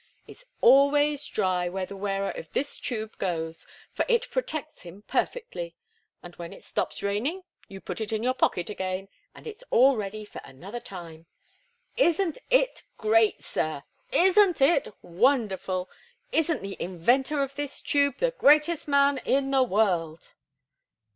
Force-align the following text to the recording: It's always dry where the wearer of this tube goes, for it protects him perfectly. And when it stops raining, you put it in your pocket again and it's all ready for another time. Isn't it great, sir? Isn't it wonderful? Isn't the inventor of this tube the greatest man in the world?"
It's 0.25 0.45
always 0.61 1.27
dry 1.27 1.69
where 1.69 1.85
the 1.85 1.95
wearer 1.95 2.31
of 2.31 2.51
this 2.53 2.79
tube 2.79 3.19
goes, 3.19 3.67
for 3.93 4.03
it 4.09 4.31
protects 4.31 4.81
him 4.81 5.03
perfectly. 5.03 5.75
And 6.23 6.35
when 6.37 6.53
it 6.53 6.63
stops 6.63 7.03
raining, 7.03 7.43
you 7.67 7.81
put 7.81 8.01
it 8.01 8.11
in 8.11 8.23
your 8.23 8.33
pocket 8.33 8.67
again 8.71 9.09
and 9.35 9.45
it's 9.45 9.63
all 9.69 9.95
ready 9.95 10.25
for 10.25 10.41
another 10.43 10.79
time. 10.79 11.27
Isn't 11.97 12.39
it 12.49 12.81
great, 12.97 13.43
sir? 13.43 13.83
Isn't 14.11 14.59
it 14.59 14.87
wonderful? 15.03 15.87
Isn't 16.31 16.63
the 16.63 16.77
inventor 16.79 17.39
of 17.43 17.53
this 17.53 17.79
tube 17.79 18.17
the 18.17 18.31
greatest 18.31 18.87
man 18.87 19.19
in 19.19 19.51
the 19.51 19.61
world?" 19.61 20.33